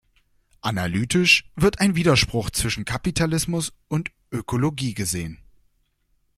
Analytisch 0.61 1.47
wird 1.55 1.79
ein 1.79 1.95
Widerspruch 1.95 2.49
zwischen 2.49 2.85
Kapitalismus 2.85 3.71
und 3.87 4.09
Ökologie 4.31 4.95
gesehen. 4.95 5.37